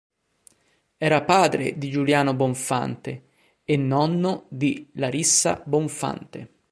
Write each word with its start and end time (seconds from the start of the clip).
Era 0.97 1.21
padre 1.23 1.77
di 1.77 1.91
Giuliano 1.91 2.33
Bonfante 2.33 3.25
e 3.63 3.77
nonno 3.77 4.45
di 4.49 4.89
Larissa 4.93 5.61
Bonfante. 5.63 6.49